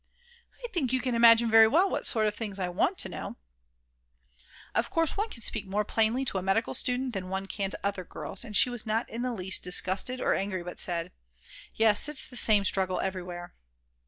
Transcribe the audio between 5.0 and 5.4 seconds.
one